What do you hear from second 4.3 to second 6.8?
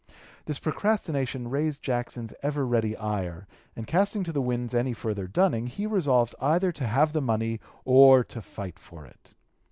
the winds any further dunning, he resolved either